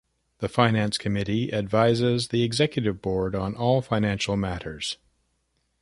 [0.39, 4.97] The Finance Committee advises the Executive Board on all financial matters.